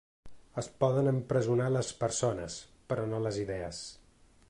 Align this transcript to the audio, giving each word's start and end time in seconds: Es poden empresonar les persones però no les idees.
Es 0.61 0.69
poden 0.83 1.09
empresonar 1.11 1.69
les 1.75 1.91
persones 2.01 2.59
però 2.93 3.07
no 3.13 3.25
les 3.27 3.43
idees. 3.47 3.85